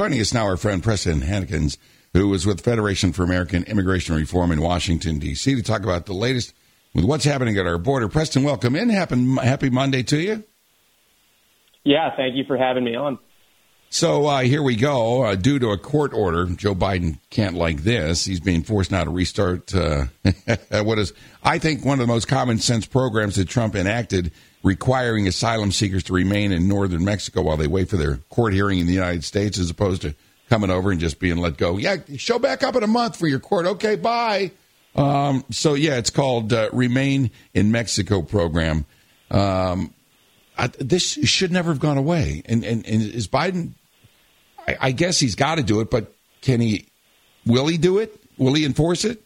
[0.00, 1.76] Joining us now, our friend Preston Huennekens,
[2.14, 6.14] who was with Federation for American Immigration Reform in Washington, D.C., to talk about the
[6.14, 6.54] latest
[6.94, 8.08] with what's happening at our border.
[8.08, 8.88] Preston, welcome in.
[8.88, 10.42] Happy, happy Monday to you.
[11.84, 13.18] Yeah, thank you for having me on.
[13.90, 15.24] So uh, here we go.
[15.24, 18.24] Uh, due to a court order, Joe Biden can't like this.
[18.24, 20.06] He's being forced now to restart uh,
[20.82, 21.12] what is,
[21.44, 24.32] I think, one of the most common sense programs that Trump enacted,
[24.62, 28.78] requiring asylum seekers to remain in northern Mexico while they wait for their court hearing
[28.78, 30.14] in the United States, as opposed to
[30.48, 31.76] coming over and just being let go.
[31.76, 33.66] Yeah, show back up in a month for your court.
[33.66, 34.50] Okay, bye.
[34.94, 38.84] Um, so yeah, it's called uh, Remain in Mexico program.
[39.30, 39.94] Um,
[40.58, 42.42] I, this should never have gone away.
[42.46, 43.74] And, and, and is Biden
[44.70, 46.86] I, I guess he's got to do it, but can he?
[47.46, 48.20] Will he do it?
[48.38, 49.22] Will he enforce it?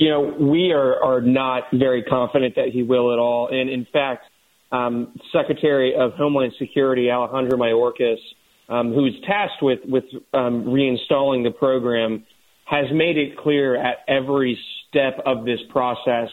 [0.00, 3.48] You know, we are are not very confident that he will at all.
[3.52, 4.24] And in fact,
[4.72, 8.16] um, Secretary of Homeland Security Alejandro Mayorkas,
[8.70, 12.24] um, who's tasked with with um, reinstalling the program,
[12.64, 14.58] has made it clear at every
[14.88, 16.30] step of this process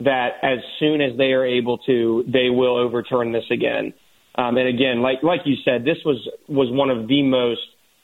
[0.00, 3.92] that as soon as they are able to, they will overturn this again.
[4.36, 6.16] Um, and again, like like you said, this was
[6.48, 7.60] was one of the most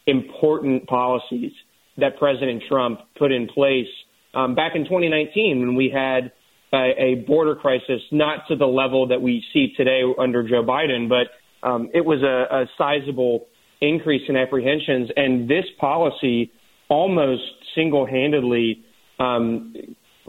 [0.06, 1.52] important policies
[1.96, 3.88] that President Trump put in place
[4.34, 6.32] um, back in 2019 when we had
[6.72, 11.08] a, a border crisis, not to the level that we see today under Joe Biden,
[11.08, 13.46] but um, it was a, a sizable
[13.80, 16.52] increase in apprehensions, and this policy
[16.88, 17.42] almost
[17.74, 18.82] single-handedly
[19.18, 19.74] um,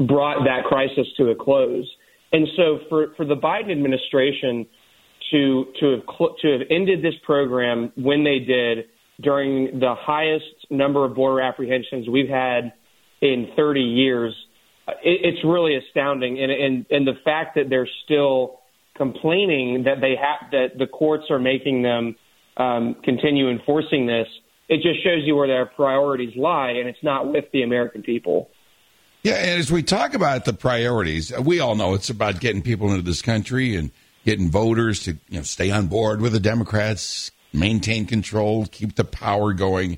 [0.08, 1.90] brought that crisis to a close.
[2.32, 4.68] And so, for for the Biden administration
[5.32, 8.86] to to have cl- to have ended this program when they did
[9.22, 12.72] during the highest number of border apprehensions we've had
[13.22, 14.34] in 30 years.
[15.04, 18.60] It, it's really astounding, and, and and the fact that they're still
[18.96, 22.16] complaining that they have that the courts are making them
[22.58, 24.28] um, continue enforcing this.
[24.68, 28.50] It just shows you where their priorities lie, and it's not with the American people.
[29.24, 32.90] Yeah, and as we talk about the priorities, we all know it's about getting people
[32.92, 33.92] into this country and
[34.26, 39.04] getting voters to you know stay on board with the Democrats, maintain control, keep the
[39.04, 39.98] power going.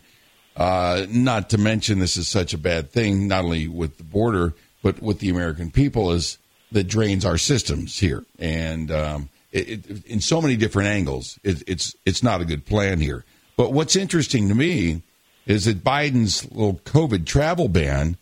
[0.55, 4.53] Uh, not to mention, this is such a bad thing, not only with the border,
[4.83, 6.37] but with the American people, is
[6.71, 11.63] that drains our systems here, and um, it, it, in so many different angles, it,
[11.67, 13.23] it's it's not a good plan here.
[13.57, 15.03] But what's interesting to me
[15.45, 18.17] is that Biden's little COVID travel ban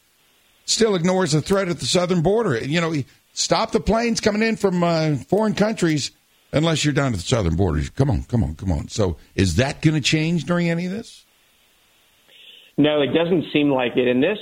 [0.65, 2.57] still ignores the threat at the southern border.
[2.57, 2.93] You know,
[3.39, 6.11] Stop the planes coming in from uh, foreign countries
[6.51, 7.81] unless you're down at the southern border.
[7.95, 8.89] Come on, come on, come on.
[8.89, 11.23] So is that going to change during any of this?
[12.79, 14.07] No, it doesn't seem like it.
[14.07, 14.39] And this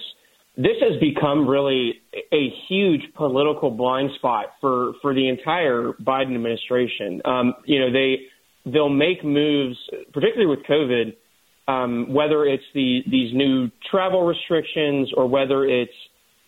[0.56, 1.96] this has become really
[2.32, 7.22] a huge political blind spot for for the entire Biden administration.
[7.26, 8.20] Um, you know, they
[8.72, 9.78] they'll make moves,
[10.14, 11.16] particularly with COVID,
[11.68, 15.92] um, whether it's the these new travel restrictions or whether it's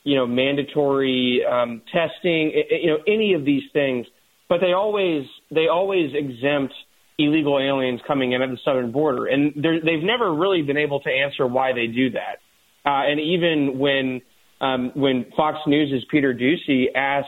[0.03, 4.07] you know, mandatory um, testing, you know, any of these things.
[4.47, 6.73] But they always they always exempt
[7.19, 11.09] illegal aliens coming in at the southern border, and they've never really been able to
[11.09, 12.39] answer why they do that.
[12.85, 14.21] Uh, and even when
[14.61, 17.27] um, when Fox News' Peter Doocy asked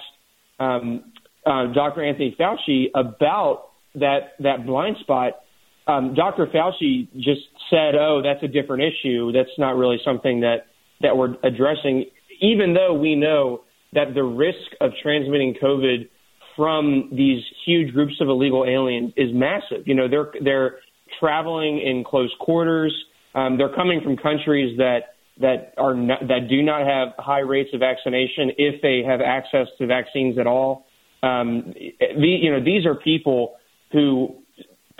[0.60, 1.12] um,
[1.46, 2.04] uh, Dr.
[2.04, 5.42] Anthony Fauci about that that blind spot,
[5.88, 6.48] um, Dr.
[6.48, 9.32] Fauci just said, "Oh, that's a different issue.
[9.32, 10.68] That's not really something that
[11.02, 12.06] that we're addressing."
[12.42, 13.62] even though we know
[13.94, 16.10] that the risk of transmitting COVID
[16.56, 19.88] from these huge groups of illegal aliens is massive.
[19.88, 20.80] You know, they're they're
[21.20, 22.94] traveling in close quarters.
[23.34, 27.70] Um, they're coming from countries that that are not, that do not have high rates
[27.74, 30.86] of vaccination if they have access to vaccines at all.
[31.24, 33.56] Um, the, you know, these are people
[33.92, 34.36] who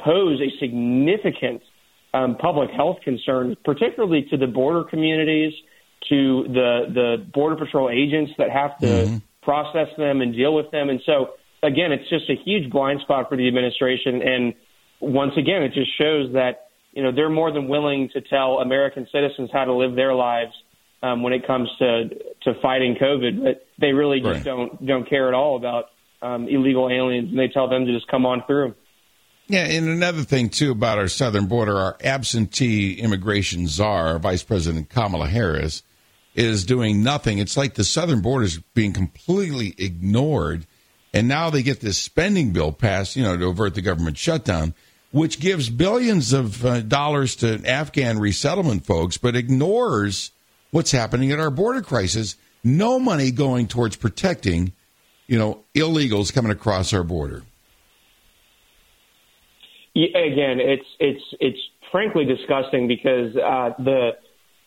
[0.04, 1.62] pose a significant
[2.14, 5.54] um, public health concern, particularly to the border communities
[6.10, 9.18] to the the border patrol agents that have to mm-hmm.
[9.44, 10.90] process them and deal with them.
[10.90, 11.34] And so
[11.64, 14.22] again, it's just a huge blind spot for the administration.
[14.22, 14.54] And
[15.00, 19.08] once again, it just shows that you know they're more than willing to tell American
[19.12, 20.52] citizens how to live their lives
[21.04, 22.10] um, when it comes to
[22.44, 24.44] to fighting COVID, but they really just right.
[24.44, 25.86] don't don't care at all about
[26.22, 28.76] um, illegal aliens, and they tell them to just come on through.
[29.48, 34.90] Yeah, and another thing too about our southern border, our absentee immigration czar, Vice President
[34.90, 35.84] Kamala Harris,
[36.36, 37.40] is doing nothing.
[37.40, 40.66] It's like the southern border is being completely ignored.
[41.14, 44.74] And now they get this spending bill passed, you know, to avert the government shutdown,
[45.12, 50.32] which gives billions of uh, dollars to Afghan resettlement folks, but ignores
[50.72, 52.38] what's happening at our border crisis.
[52.64, 54.72] No money going towards protecting,
[55.28, 57.44] you know, illegals coming across our border.
[59.94, 61.60] Yeah, again, it's it's it's
[61.92, 64.12] frankly disgusting because uh, the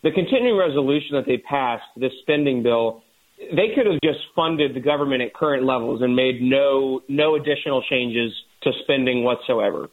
[0.03, 3.04] the continuing resolution that they passed, this spending bill,
[3.39, 7.83] they could have just funded the government at current levels and made no no additional
[7.89, 8.33] changes
[8.63, 9.89] to spending whatsoever.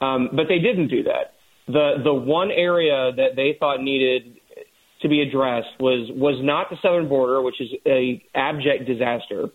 [0.00, 1.34] Um, but they didn't do that.
[1.66, 4.38] The the one area that they thought needed
[5.02, 9.46] to be addressed was was not the southern border, which is a abject disaster.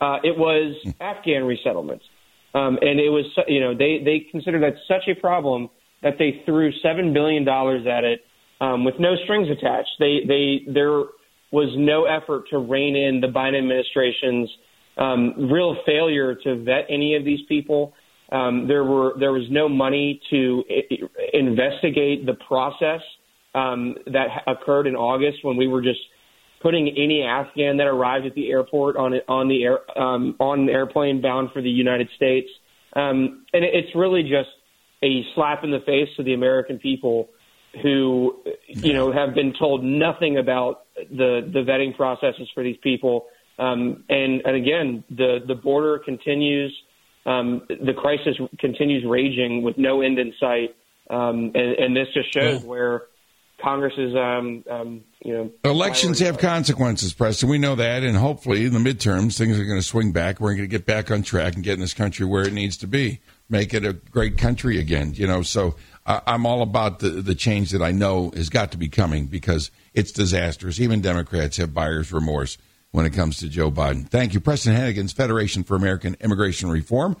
[0.00, 2.02] Uh, it was Afghan resettlements,
[2.54, 5.70] um, and it was you know they they considered that such a problem
[6.02, 8.24] that they threw seven billion dollars at it
[8.60, 9.90] um, with no strings attached.
[9.98, 11.04] They they there
[11.52, 14.50] was no effort to rein in the Biden administration's
[14.96, 17.94] um, real failure to vet any of these people.
[18.30, 23.02] Um, there were there was no money to I- investigate the process
[23.54, 26.00] um, that occurred in August when we were just
[26.62, 30.68] putting any Afghan that arrived at the airport on on the air um, on an
[30.70, 32.48] airplane bound for the United States.
[32.94, 34.50] Um, and it's really just
[35.02, 37.28] a slap in the face to the American people
[37.82, 40.82] who, you know, have been told nothing about
[41.16, 43.26] the the vetting processes for these people.
[43.58, 46.76] Um, and, and again, the the border continues.
[47.24, 50.74] Um, the crisis continues raging with no end in sight,
[51.08, 53.02] um, and, and this just shows where
[53.62, 57.48] Congress is, um, um, you know, Elections have consequences, Preston.
[57.48, 60.40] We know that, and hopefully in the midterms things are going to swing back.
[60.40, 62.76] We're going to get back on track and get in this country where it needs
[62.78, 63.20] to be,
[63.52, 65.12] make it a great country again.
[65.14, 68.78] You know, so I'm all about the the change that I know has got to
[68.78, 70.80] be coming because it's disastrous.
[70.80, 72.58] Even Democrats have buyer's remorse
[72.90, 74.08] when it comes to Joe Biden.
[74.08, 77.16] Thank you, Preston Huennekens Federation for American Immigration Reform.